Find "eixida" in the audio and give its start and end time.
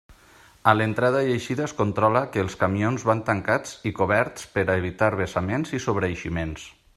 1.33-1.63